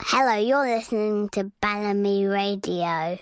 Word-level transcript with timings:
Hello, 0.00 0.34
you're 0.36 0.76
listening 0.76 1.28
to 1.30 1.52
Bellamy 1.62 2.26
Radio. 2.26 3.16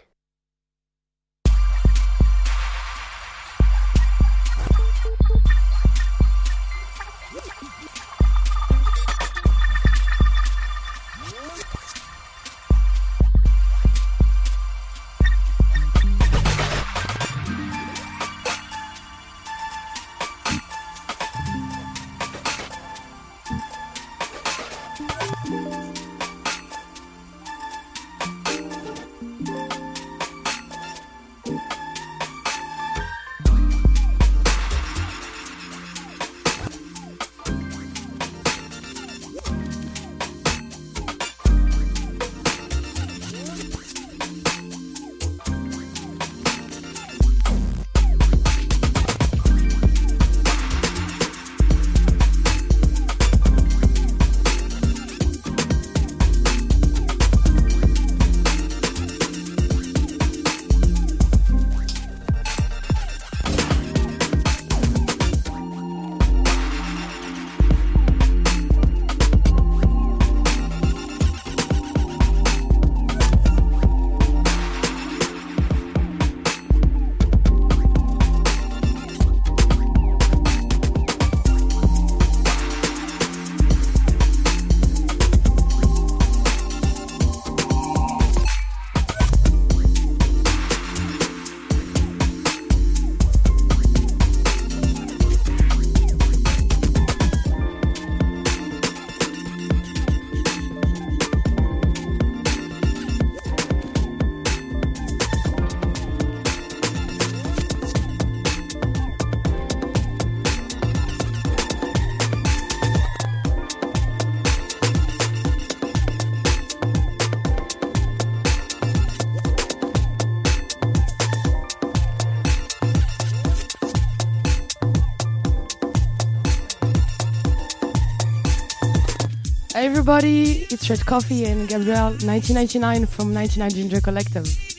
Everybody, 129.92 130.66
it's 130.70 130.88
Red 130.88 131.04
Coffee 131.04 131.44
and 131.44 131.68
Gabrielle 131.68 132.12
1999 132.24 133.04
from 133.04 133.34
99 133.34 133.70
Ginger 133.72 134.00
Collective. 134.00 134.71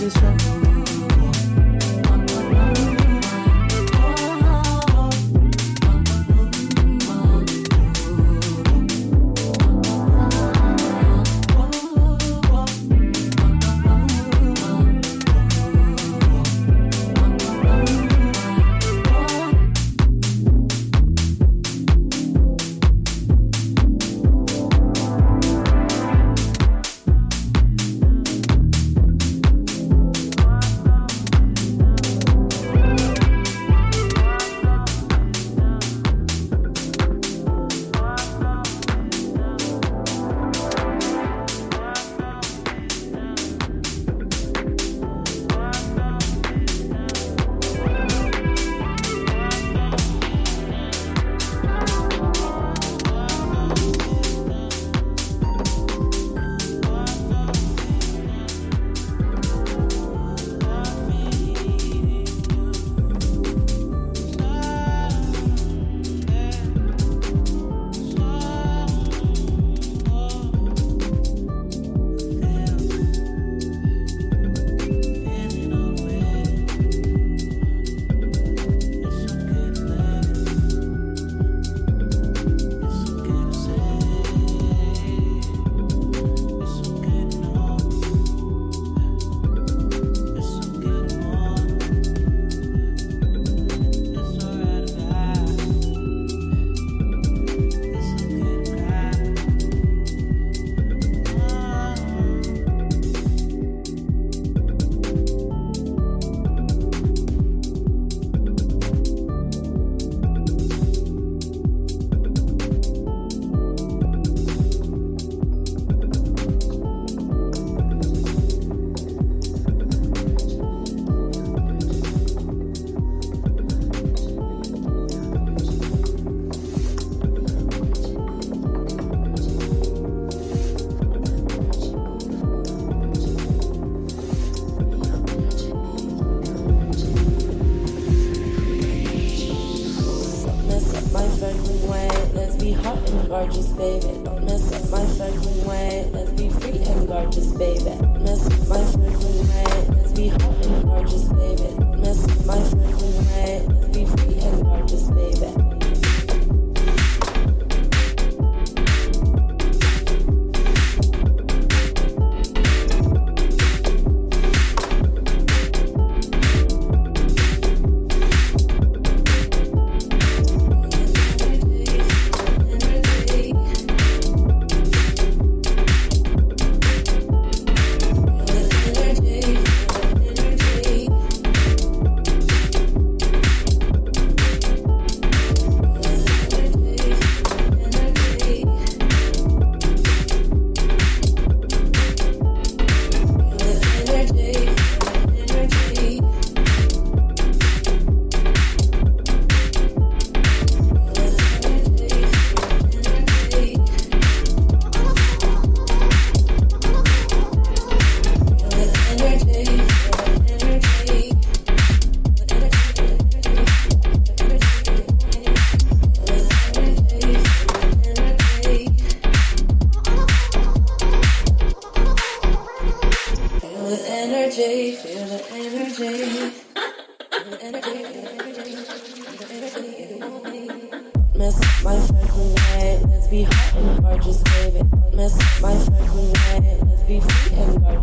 this 0.00 0.16
one. 0.16 0.63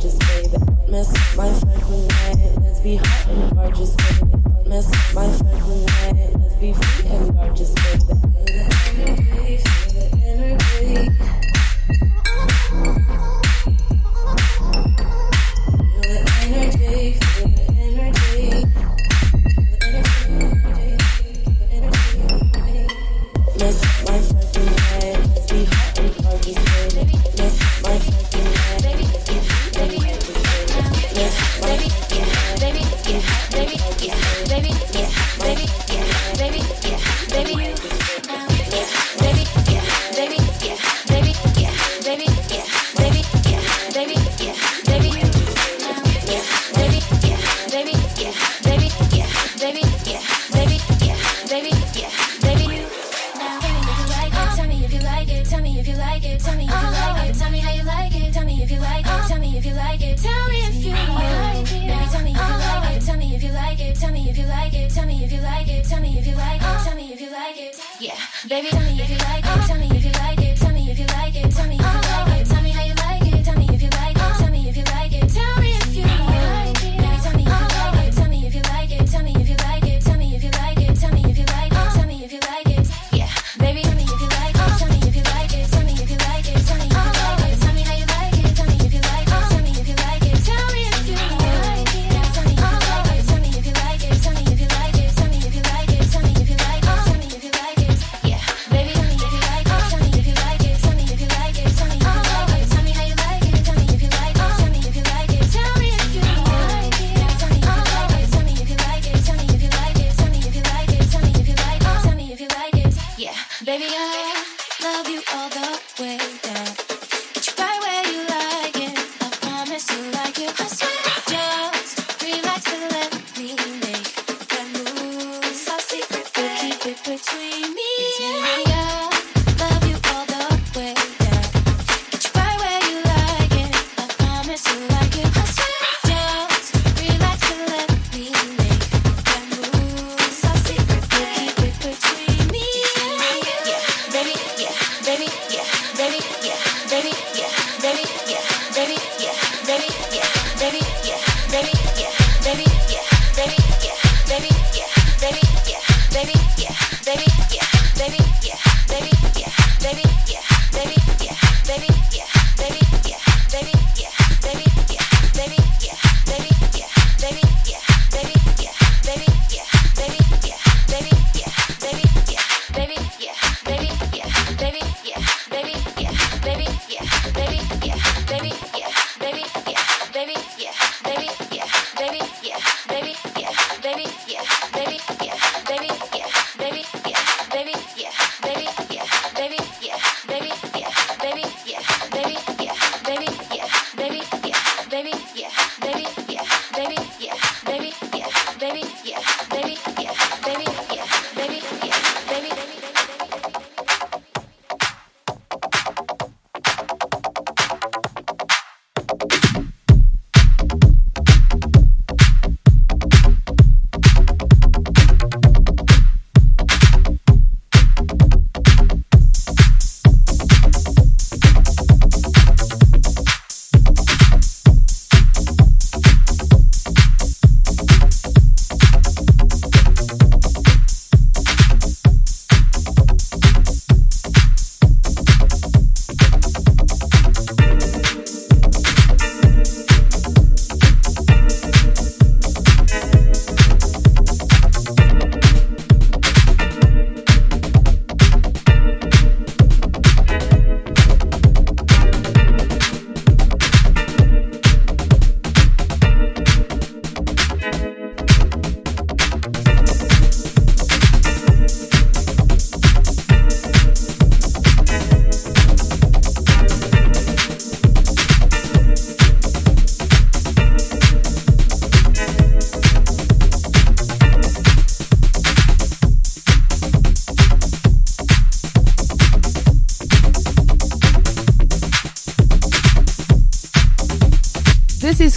gorgeous, 0.02 0.18
baby. 0.18 0.58
Miss 0.88 1.12
my 1.36 1.48
freckling 1.48 2.08
night, 2.08 2.58
let's 2.62 2.80
be 2.80 2.96
hot 2.96 3.28
and 3.30 3.56
gorgeous, 3.56 3.96
baby. 3.96 4.34
Miss 4.68 4.90
my 5.14 5.28
freckling 5.28 5.86
night, 5.86 6.40
let's 6.40 6.56
be 6.56 6.74
free 6.74 7.10
and 7.10 7.34
gorgeous, 7.36 7.74
baby. 7.74 8.32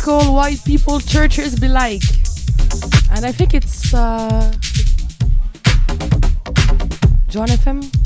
called 0.04 0.34
White 0.34 0.62
People 0.66 1.00
Churches 1.00 1.58
Be 1.58 1.66
Like. 1.66 2.02
And 3.10 3.24
I 3.24 3.32
think 3.32 3.54
it's 3.54 3.94
uh, 3.94 4.52
John 7.30 7.48
FM. 7.48 8.03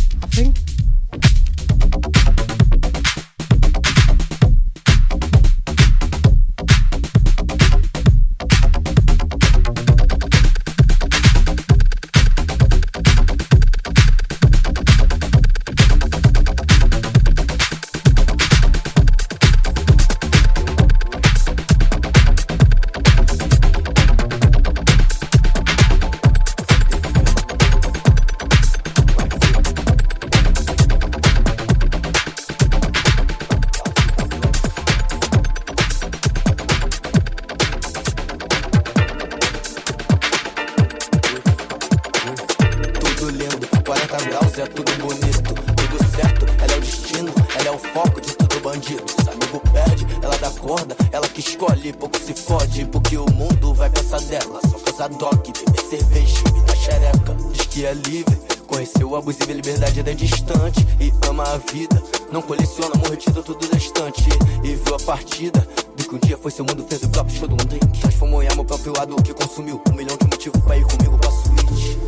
Vida. 61.88 62.02
Não 62.30 62.42
coleciona 62.42 62.94
amor 62.94 63.10
retido 63.10 63.42
tudo 63.42 63.66
da 63.68 63.76
estante. 63.76 64.28
E 64.62 64.74
viu 64.74 64.94
a 64.94 64.98
partida 64.98 65.66
do 65.96 66.04
que 66.04 66.14
um 66.14 66.18
dia 66.18 66.38
foi 66.38 66.50
seu 66.50 66.64
mundo, 66.64 66.84
fez 66.88 67.02
o 67.02 67.08
próprio 67.08 67.36
show 67.36 67.48
do 67.48 67.56
mundo. 67.56 67.78
Transformou 68.00 68.42
em 68.42 68.48
amor 68.48 68.64
próprio 68.64 68.92
lado 68.96 69.22
que 69.22 69.32
consumiu. 69.32 69.80
Um 69.90 69.96
milhão 69.96 70.16
de 70.16 70.24
motivos 70.24 70.60
pra 70.62 70.76
ir 70.76 70.84
comigo 70.84 71.18
pra 71.18 71.30
suíte. 71.30 71.98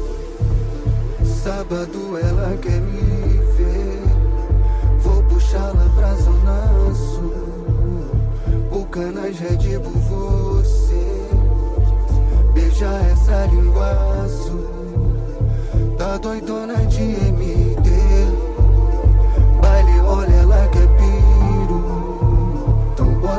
Sábado 1.42 2.18
ela 2.18 2.56
quer 2.58 2.80
me 2.80 3.38
ver. 3.56 4.02
Vou 5.00 5.22
puxá-la 5.24 5.88
pra 5.96 6.14
zona 6.16 6.94
sul. 6.94 7.30
Bucanas 8.70 9.38
Red 9.38 9.78
Bull, 9.78 10.62
você. 10.62 11.30
Beija 12.52 12.90
essa 13.12 13.46
língua 13.46 14.22
azul. 14.22 14.68
Tá 15.96 16.18
doidona 16.18 16.86
de 16.86 17.02
MD. 17.02 17.59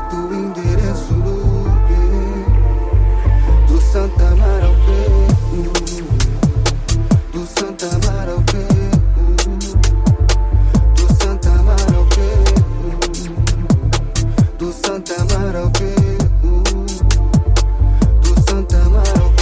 foto, 0.01 0.33
endereço 0.33 1.13
do 3.67 3.81
Santa 3.91 4.35
Mara 4.35 4.65
ao 4.65 4.75
P 4.75 4.91
Do 7.33 7.45
Santa 7.45 7.89
Mara 8.05 8.31
ao 8.31 8.41
P 8.41 8.57
Do 10.95 11.13
Santa 11.21 11.63
Mara 11.63 11.97
ao 11.97 12.05
P 12.05 12.21
Do 14.57 14.71
Santa 14.71 15.25
Mara 15.25 15.59
ao 15.59 15.69
P 15.71 15.79
Do 18.21 18.33
Santa 18.49 18.89
Mara 18.89 19.19
ao 19.19 19.29
P 19.31 19.41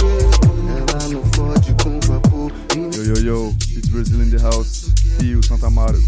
Ela 0.66 1.04
é 1.04 1.08
não 1.08 1.24
fode 1.34 1.74
com 1.82 2.00
vapor. 2.00 2.52
Yo, 2.74 3.02
yo, 3.04 3.16
yo, 3.22 3.54
it's 3.76 3.88
Brazil 3.88 4.22
in 4.22 4.30
the 4.30 4.42
house. 4.42 4.90
E 5.22 5.34
o 5.36 5.42
Santa 5.44 5.70
Mara 5.70 5.98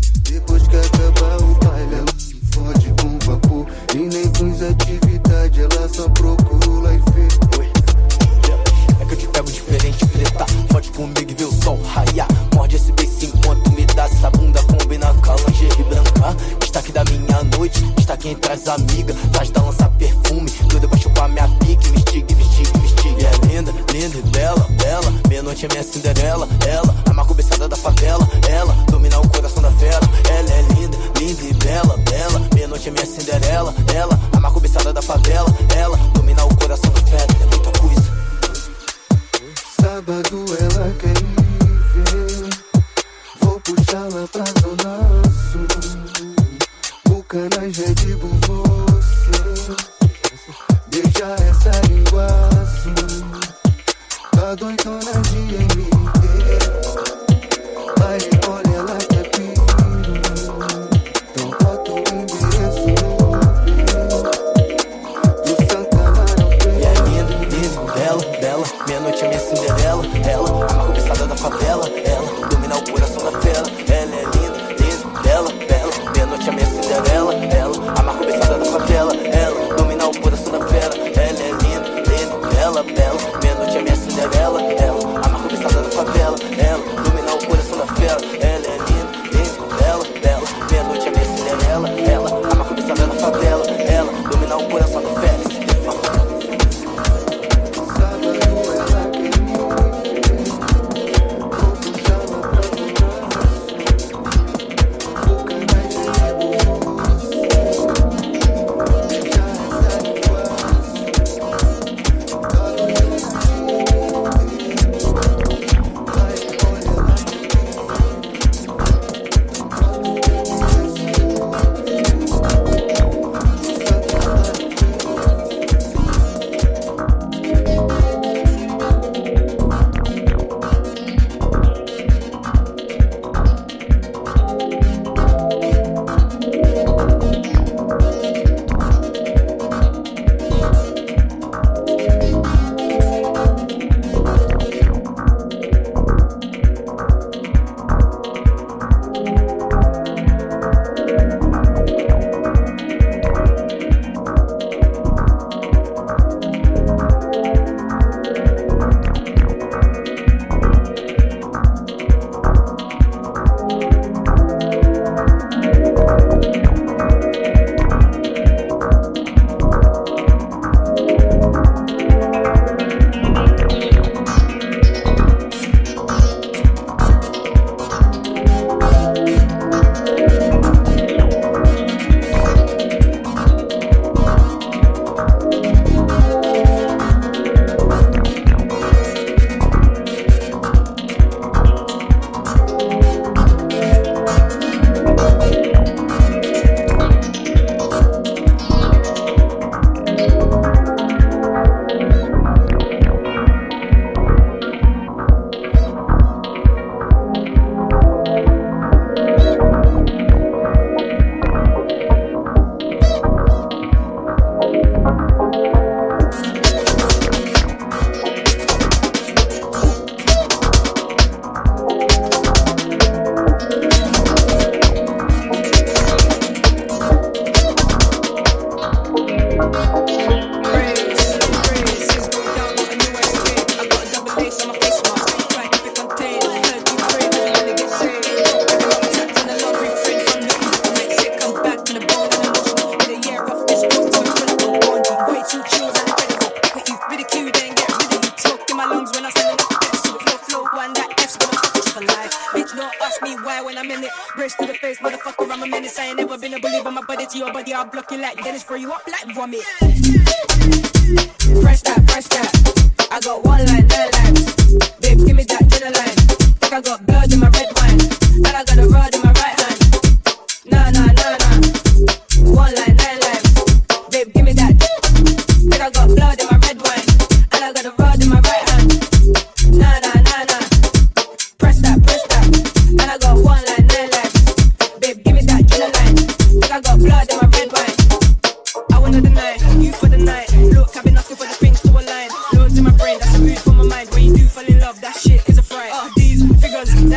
entre 18.29 18.53
as 18.53 18.69
amigas. 18.69 19.17
Traz 19.33 19.51
da 19.51 19.63
lança 19.63 19.89
perfume. 19.99 20.51
Doida 20.69 20.89
pra 20.89 20.99
chupar 20.99 21.29
minha 21.29 21.49
pique. 21.59 21.91
Me 21.91 21.99
estigue, 21.99 22.35
me 22.35 22.43
estigue, 22.43 22.79
me 22.79 22.87
estigue. 22.87 23.25
É 23.25 23.47
linda, 23.47 23.73
linda 23.93 24.19
e 24.19 24.23
bela, 24.31 24.67
bela. 24.71 25.13
Meia-noite 25.29 25.67
é 25.67 25.69
minha 25.69 25.83
Cinderela. 25.83 26.49
Ela, 26.67 26.95
a 27.09 27.13
marca 27.13 27.29
cobiçada 27.29 27.69
da 27.69 27.77
favela. 27.77 28.29
Ela, 28.49 28.73
domina 28.91 29.19
o 29.21 29.29
coração 29.29 29.63
da 29.63 29.71
fera. 29.73 30.01
Ela 30.31 30.51
é 30.51 30.63
linda, 30.75 30.99
linda 31.19 31.43
e 31.43 31.55
bela, 31.55 31.97
bela. 31.99 32.49
Meia-noite 32.55 32.89
é 32.89 32.93
minha 32.93 33.07
Cinderela. 33.07 33.75
Ela, 33.95 34.19
a 34.33 34.41
marca 34.41 34.55
cobiçada 34.55 34.93
da 34.93 35.03
favela. 35.03 35.49
Ela, 35.77 35.99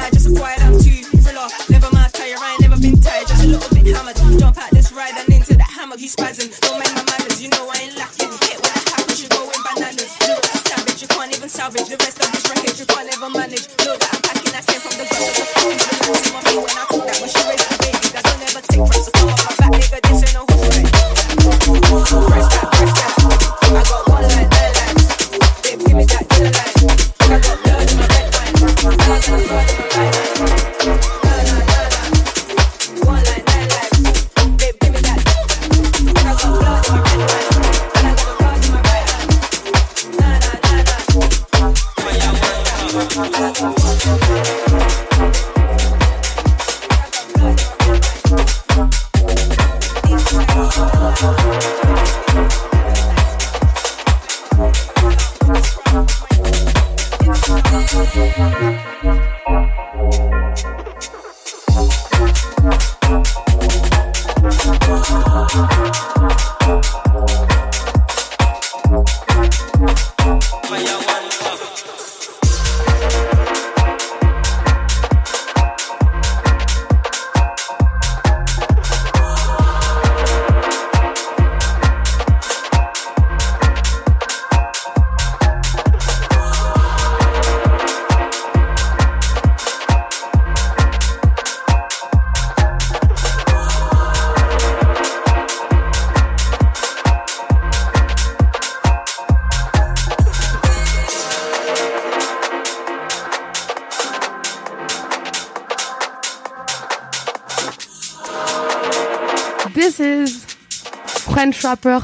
I 0.06 0.12
just 0.12 0.28
acquired, 0.28 0.65
Rapper 111.76 112.00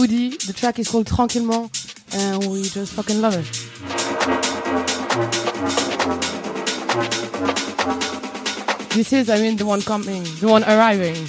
Udi. 0.00 0.46
The 0.46 0.54
track 0.54 0.78
is 0.78 0.88
called 0.88 1.06
Tranquillement, 1.06 1.68
and 2.14 2.50
we 2.50 2.62
just 2.62 2.94
fucking 2.94 3.20
love 3.20 3.34
it. 3.34 3.44
This 8.94 9.12
is, 9.12 9.28
I 9.28 9.36
mean, 9.36 9.58
the 9.58 9.66
one 9.66 9.82
coming, 9.82 10.22
the 10.40 10.48
one 10.48 10.64
arriving. 10.64 11.28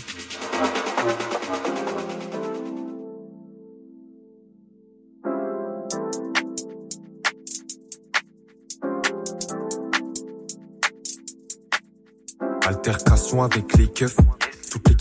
Altercation 12.65 13.43
avec 13.43 13.77
les 13.77 13.88
keufs. 13.88 14.15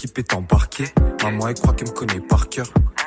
L'équipe 0.03 0.19
est 0.19 0.33
embarquée. 0.33 0.87
Maman, 1.23 1.49
elle 1.49 1.55
croit 1.57 1.75
qu'elle 1.75 1.89
me 1.89 1.93
connaît 1.93 2.21
par 2.21 2.49
cœur. 2.49 2.65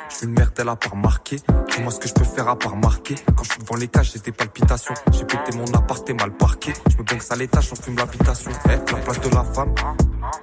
Je 0.08 0.14
suis 0.14 0.26
une 0.26 0.32
merde, 0.32 0.52
elle 0.58 0.68
a 0.68 0.76
pas 0.76 0.90
remarqué. 0.90 1.38
Dis-moi 1.74 1.90
ce 1.90 1.98
que 1.98 2.06
je 2.06 2.14
peux 2.14 2.22
faire 2.22 2.46
à 2.46 2.56
part 2.56 2.76
marquer. 2.76 3.16
Quand 3.34 3.42
je 3.42 3.50
suis 3.50 3.60
devant 3.62 3.74
les 3.74 3.88
cages, 3.88 4.12
j'ai 4.12 4.20
des 4.20 4.30
palpitations. 4.30 4.94
J'ai 5.10 5.24
pété 5.24 5.56
mon 5.56 5.64
appart 5.74 6.08
et 6.08 6.12
mal 6.12 6.30
parqué. 6.36 6.72
Je 6.92 6.96
me 6.96 7.02
baigne 7.02 7.18
à 7.30 7.34
l'étage, 7.34 7.72
on 7.72 7.74
fume 7.74 7.96
l'habitation. 7.96 8.52
Eh, 8.66 8.92
la 8.92 8.98
place 9.00 9.20
de 9.20 9.28
la 9.34 9.42
femme, 9.42 9.74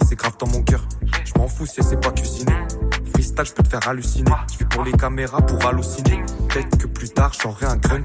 c'est 0.06 0.18
grave 0.18 0.36
dans 0.40 0.48
mon 0.48 0.62
cœur. 0.62 0.86
Je 1.24 1.40
m'en 1.40 1.48
fous 1.48 1.66
si 1.66 1.80
elle 1.80 1.86
sait 1.86 1.96
pas 1.96 2.12
cuisiner. 2.12 2.58
Freestyle, 3.14 3.46
je 3.46 3.54
peux 3.54 3.64
te 3.64 3.70
faire 3.70 3.88
halluciner. 3.88 4.32
Je 4.52 4.58
vais 4.58 4.66
pour 4.66 4.84
les 4.84 4.92
caméras 4.92 5.42
pour 5.46 5.66
halluciner. 5.66 6.22
Peut-être 6.50 6.78
que 6.78 6.88
plus 6.88 7.12
tard, 7.12 7.32
j'aurai 7.42 7.68
un 7.68 7.78
grunt. 7.78 8.04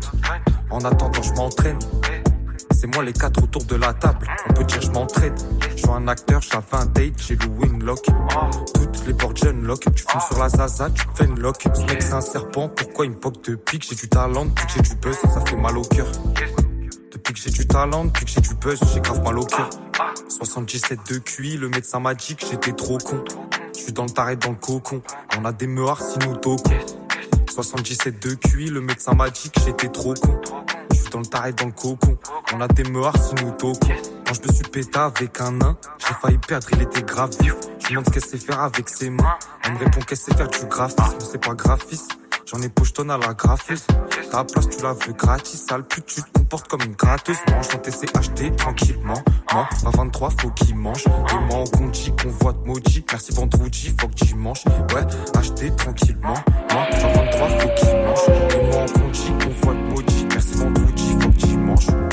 En 0.70 0.84
attendant, 0.84 1.20
je 1.20 1.32
m'entraîne. 1.32 1.80
C'est 2.86 2.94
moi 2.94 3.04
les 3.04 3.12
quatre 3.12 3.42
autour 3.42 3.64
de 3.64 3.74
la 3.74 3.92
table. 3.94 4.28
On 4.48 4.52
peut 4.52 4.62
dire 4.62 4.80
je 4.80 4.90
m'entraide. 4.92 5.34
Je 5.72 5.76
suis 5.76 5.90
un 5.90 6.06
acteur, 6.06 6.40
j'avais 6.40 6.64
un 6.74 6.86
date, 6.86 7.14
j'ai 7.18 7.34
loué 7.34 7.66
une 7.66 7.82
lock. 7.82 8.06
Toutes 8.74 9.06
les 9.08 9.12
portes 9.12 9.42
jeunes. 9.42 9.68
Tu 9.80 10.04
fumes 10.08 10.20
sur 10.20 10.38
la 10.38 10.48
zaza, 10.48 10.88
tu 10.90 11.02
fais 11.16 11.24
une 11.24 11.40
lock. 11.40 11.56
Ce 11.62 11.80
mec 11.80 12.00
c'est 12.00 12.12
un 12.12 12.20
serpent, 12.20 12.68
pourquoi 12.68 13.06
il 13.06 13.10
me 13.10 13.16
poque 13.16 13.42
depuis 13.42 13.80
que 13.80 13.86
j'ai 13.86 13.96
du 13.96 14.08
talent, 14.08 14.44
depuis 14.44 14.66
que 14.66 14.72
j'ai 14.74 14.82
du 14.82 14.94
buzz, 15.00 15.16
ça 15.16 15.40
fait 15.44 15.56
mal 15.56 15.76
au 15.76 15.82
cœur. 15.82 16.06
Depuis 17.12 17.34
que 17.34 17.40
j'ai 17.40 17.50
du 17.50 17.66
talent, 17.66 18.04
depuis 18.04 18.24
que 18.24 18.30
j'ai 18.30 18.40
du 18.40 18.54
buzz, 18.54 18.78
j'ai 18.94 19.00
grave 19.00 19.20
mal 19.24 19.36
au 19.36 19.46
cœur. 19.46 19.68
77 20.28 21.00
de 21.10 21.18
QI, 21.18 21.56
le 21.56 21.68
médecin 21.68 21.98
m'a 21.98 22.14
dit 22.14 22.36
que 22.36 22.46
j'étais 22.46 22.72
trop 22.72 22.98
con. 22.98 23.24
Je 23.74 23.80
suis 23.80 23.92
dans 23.92 24.04
le 24.04 24.10
taré, 24.10 24.36
dans 24.36 24.50
le 24.50 24.56
cocon. 24.56 25.02
On 25.36 25.44
a 25.44 25.52
des 25.52 25.66
meurs 25.66 26.00
si 26.00 26.20
nous 26.20 26.36
toquons. 26.36 26.78
77 27.50 28.22
de 28.22 28.34
QI, 28.34 28.66
le 28.66 28.80
médecin 28.80 29.14
m'a 29.14 29.28
dit 29.30 29.50
que 29.50 29.60
j'étais 29.60 29.88
trop 29.88 30.14
con. 30.14 30.40
Dans 31.10 31.20
le 31.20 31.26
taré, 31.26 31.52
dans 31.52 31.66
le 31.66 31.72
cocon. 31.72 32.18
On 32.52 32.60
a 32.60 32.68
des 32.68 32.84
meurs 32.84 33.16
si 33.16 33.34
nous 33.42 33.50
toquons. 33.52 33.94
Quand 34.26 34.34
je 34.34 34.48
me 34.48 34.52
suis 34.52 34.64
pété 34.64 34.98
avec 34.98 35.40
un 35.40 35.52
nain, 35.52 35.76
j'ai 35.98 36.14
failli 36.20 36.38
perdre, 36.38 36.66
il 36.72 36.82
était 36.82 37.02
grave 37.02 37.30
vif. 37.40 37.54
Je 37.78 37.90
demande 37.90 38.06
ce 38.06 38.10
qu'elle 38.10 38.24
sait 38.24 38.38
faire 38.38 38.60
avec 38.60 38.88
ses 38.88 39.10
mains. 39.10 39.36
Elle 39.64 39.74
me 39.74 39.78
répond 39.78 40.00
qu'elle 40.00 40.18
sait 40.18 40.34
faire 40.34 40.48
du 40.48 40.66
graphisme, 40.66 41.18
c'est 41.20 41.42
pas 41.42 41.54
graphiste. 41.54 42.18
J'en 42.46 42.62
ai 42.62 42.68
pochetonne 42.68 43.10
à 43.10 43.18
la 43.18 43.34
graphiste. 43.34 43.88
Ta 44.30 44.44
place, 44.44 44.68
tu 44.68 44.82
la 44.82 44.92
veux 44.92 45.12
gratis, 45.12 45.64
sale 45.68 45.82
pute, 45.84 46.06
tu 46.06 46.22
te 46.22 46.38
comportes 46.38 46.68
comme 46.68 46.82
une 46.82 46.94
gratteuse. 46.94 47.38
Mange 47.50 47.68
ton 47.68 47.78
TCHD 47.78 48.54
tranquillement. 48.56 49.22
Moi, 49.52 49.68
à 49.84 49.90
23, 49.90 50.30
faut 50.40 50.50
qu'il 50.50 50.76
mange. 50.76 51.04
Et 51.06 51.38
moi, 51.48 51.64
on 51.64 52.28
voit 52.28 52.52
de 52.52 52.66
maudit. 52.66 53.04
Merci 53.10 53.32
vendredi, 53.32 53.94
faut 54.00 54.08
que 54.08 54.34
manges. 54.36 54.64
Ouais, 54.94 55.02
acheter 55.36 55.74
tranquillement. 55.74 56.34
Moi, 56.72 56.82
à 56.82 57.08
23, 57.08 57.48
faut 57.48 57.68
qu'il 57.76 57.96
mange. 57.96 58.28
Et 58.28 58.66
moi, 58.70 58.84
on 58.86 59.64
voit 59.64 59.74
de 59.74 59.78
maudit. 59.90 60.26
Merci 60.30 60.54
vendredi, 60.54 60.85
branches. 61.76 62.05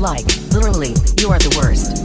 Like, 0.00 0.24
literally, 0.50 0.94
you 1.18 1.28
are 1.28 1.38
the 1.38 1.54
worst. 1.60 1.99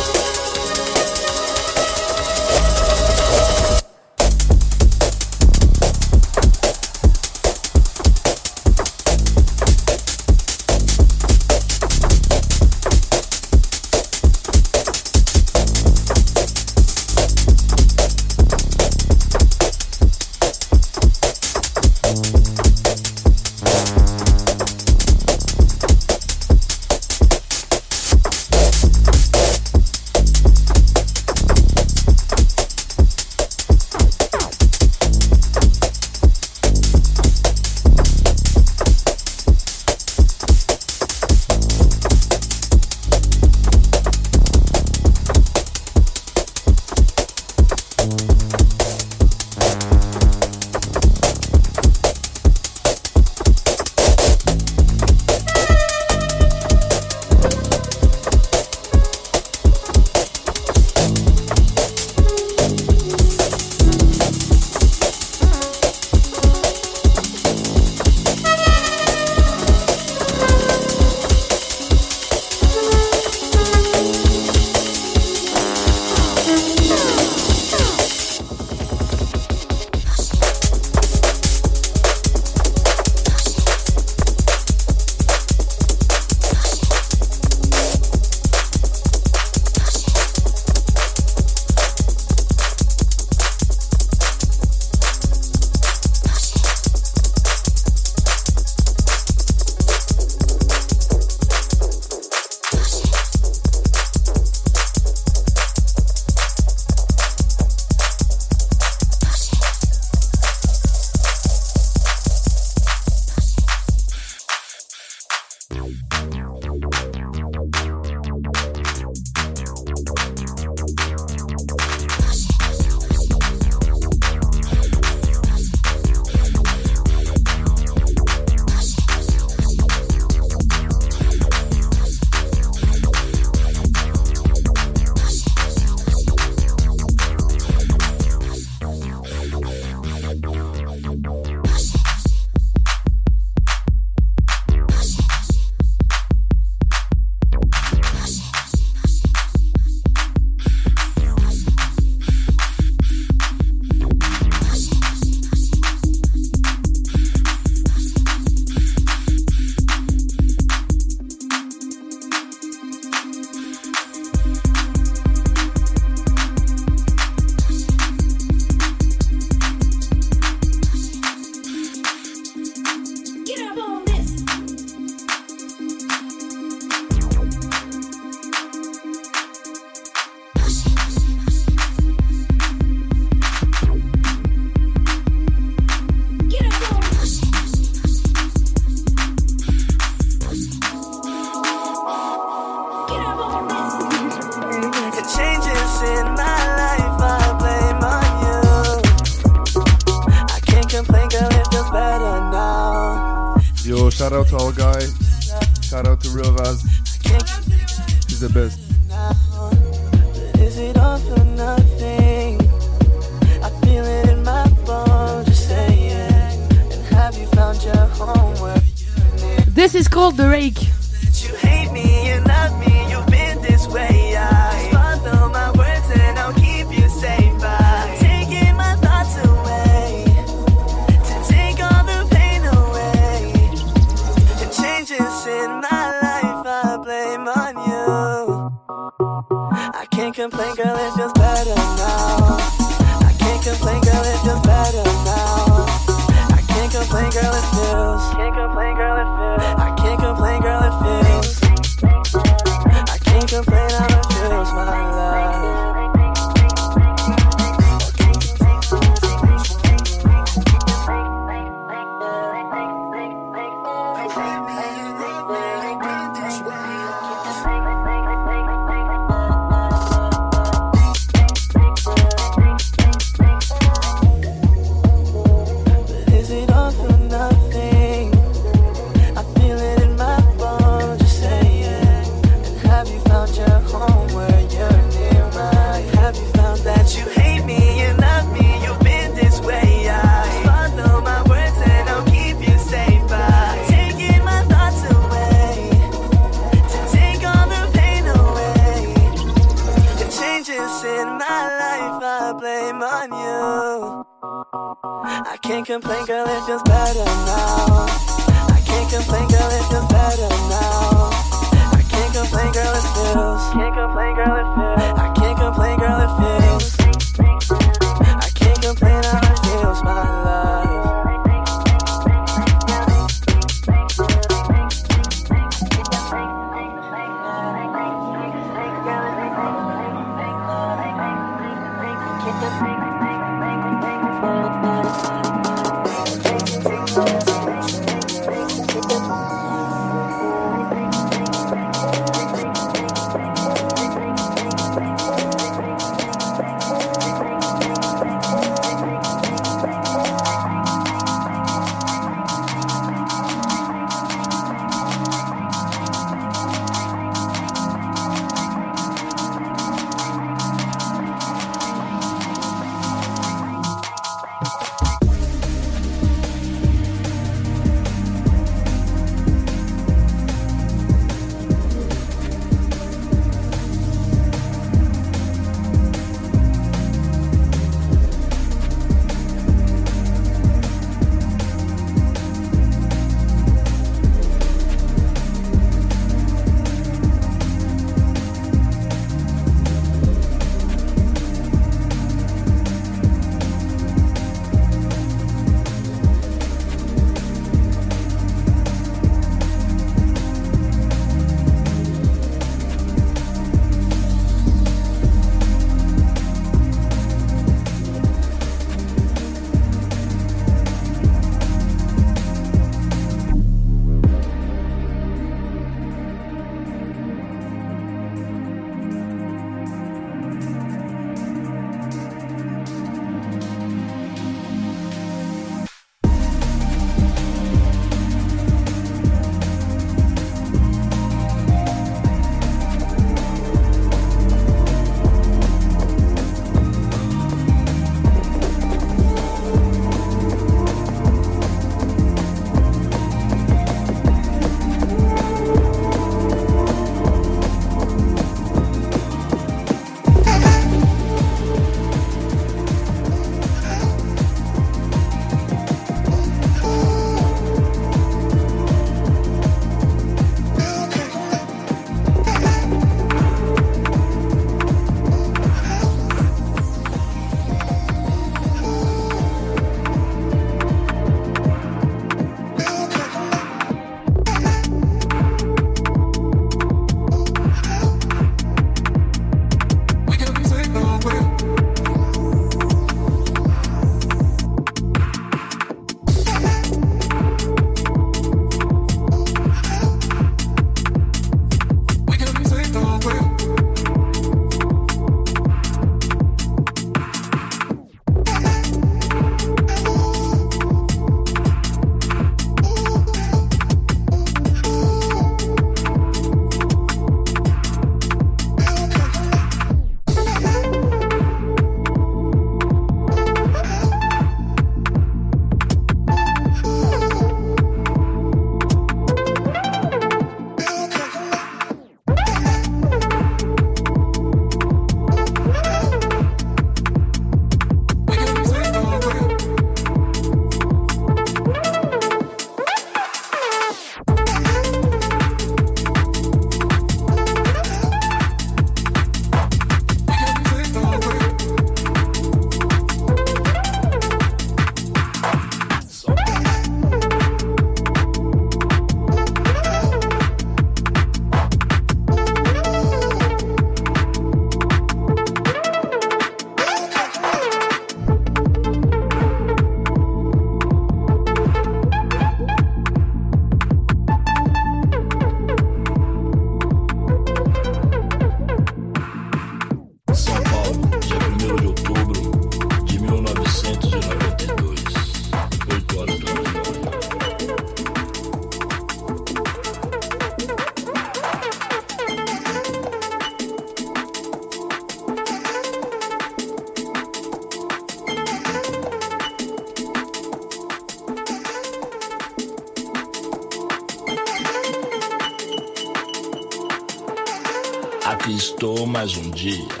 Dia. 599.61 600.00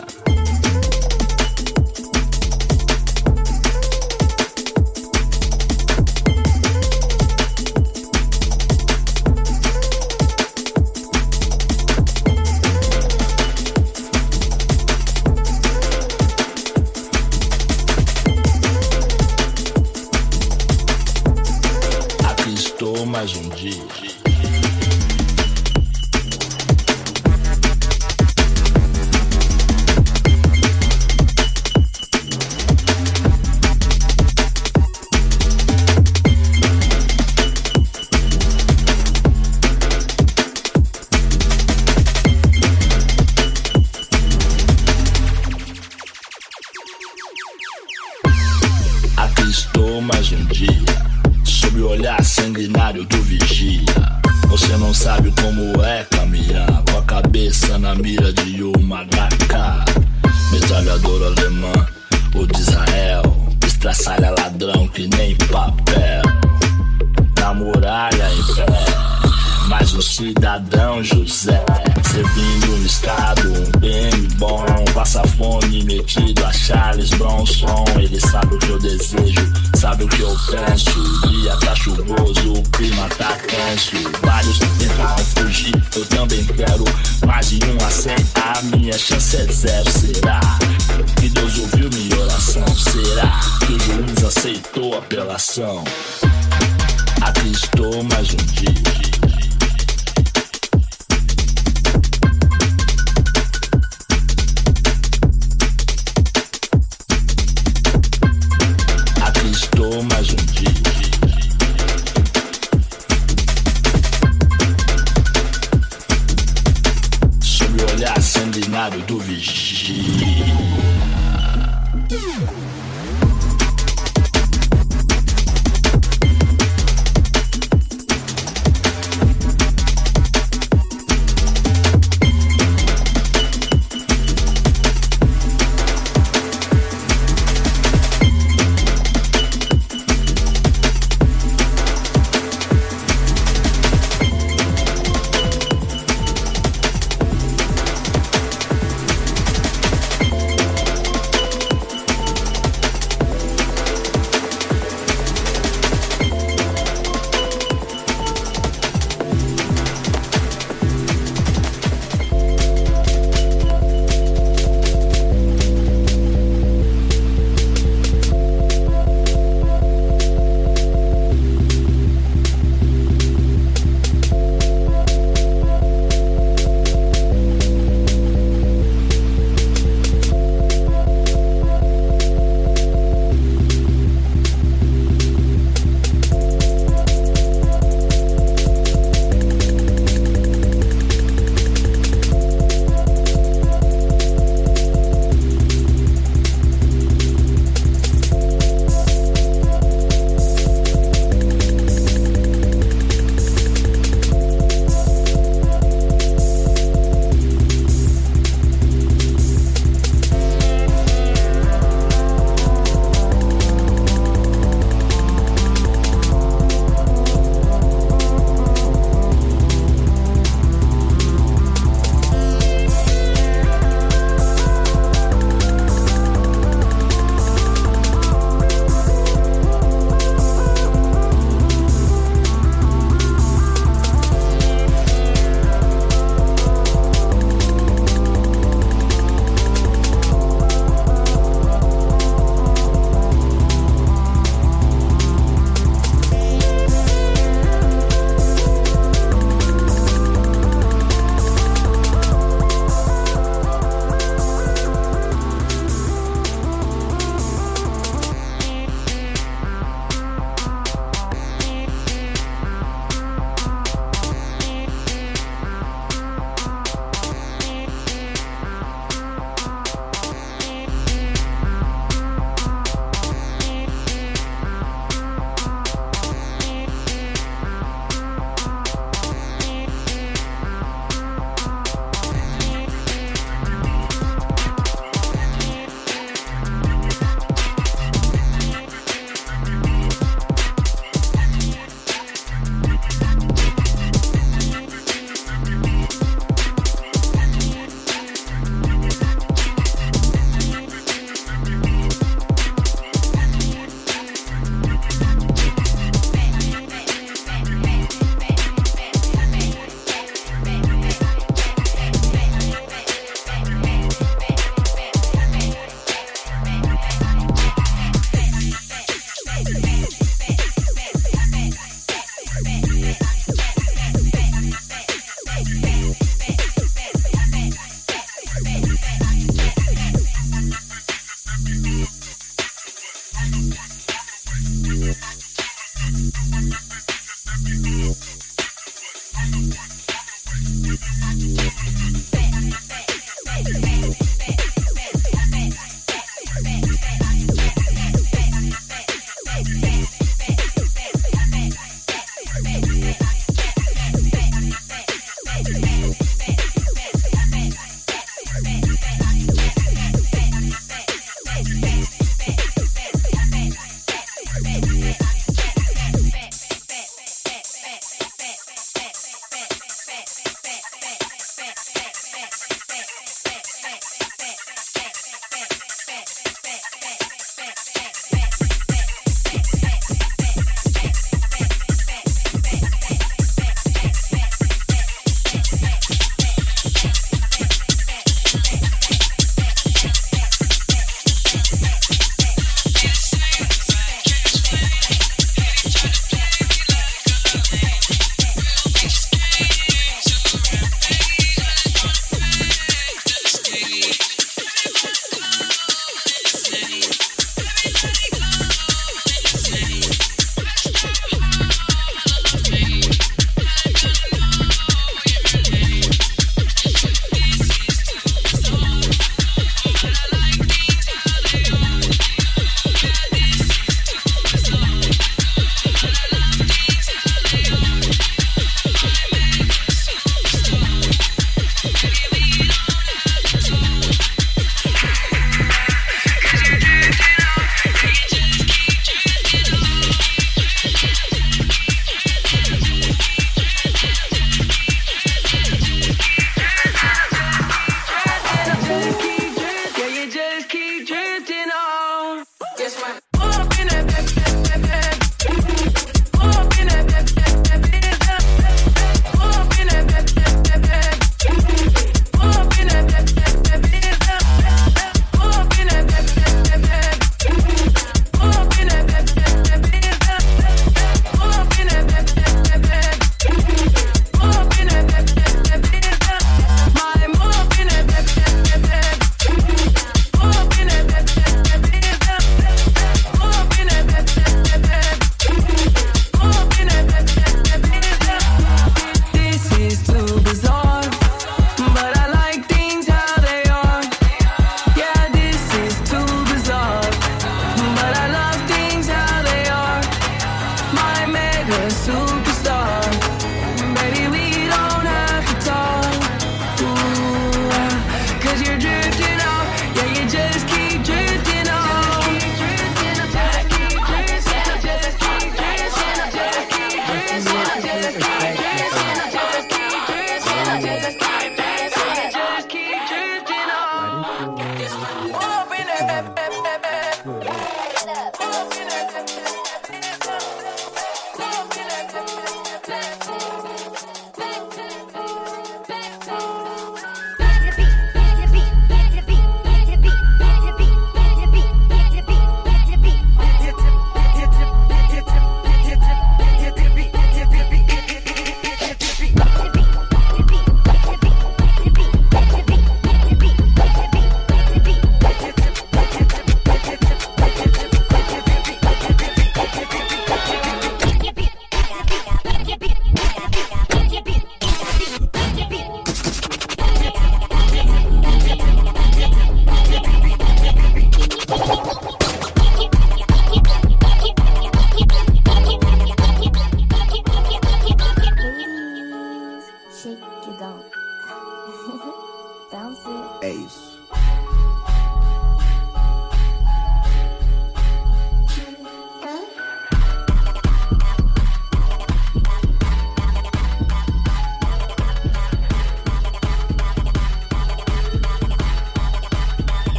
So. 95.51 96.30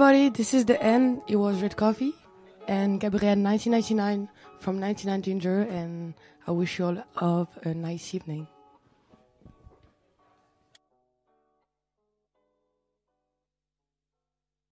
Everybody. 0.00 0.30
This 0.30 0.54
is 0.54 0.64
the 0.64 0.82
end. 0.82 1.20
It 1.28 1.36
was 1.36 1.60
Red 1.60 1.76
Coffee 1.76 2.14
and 2.66 2.98
Gabrielle 2.98 3.36
1999 3.36 4.30
from 4.58 4.80
99 4.80 5.20
Ginger, 5.20 5.60
and 5.68 6.14
I 6.46 6.52
wish 6.52 6.78
you 6.78 6.86
all 6.86 7.04
of 7.18 7.48
a 7.64 7.74
nice 7.74 8.14
evening. 8.14 8.48